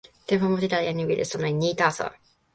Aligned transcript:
tenpo 0.29 0.45
mute 0.51 0.69
la, 0.71 0.79
jan 0.87 0.97
li 0.99 1.07
wile 1.09 1.25
sona 1.31 1.47
e 1.51 1.55
ni 1.59 1.71
taso. 1.79 2.07